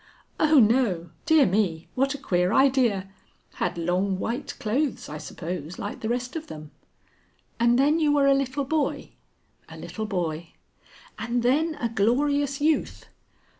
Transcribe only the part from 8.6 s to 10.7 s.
boy?" "A little boy."